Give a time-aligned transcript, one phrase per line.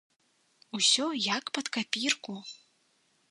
[0.77, 1.05] Усё
[1.37, 2.33] як пад капірку!